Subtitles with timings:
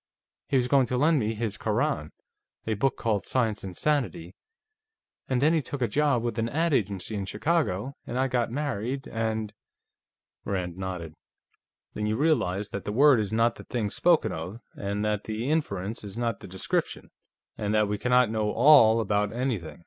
[0.47, 2.11] He was going to lend me his Koran,
[2.65, 4.33] a book called Science and Sanity,
[5.29, 8.49] and then he took a job with an ad agency in Chicago, and I got
[8.49, 9.53] married, and"
[10.43, 11.13] Rand nodded.
[11.93, 15.51] "Then you realize that the word is not the thing spoken of, and that the
[15.51, 17.11] inference is not the description,
[17.55, 19.77] and that we cannot know 'all' about anything.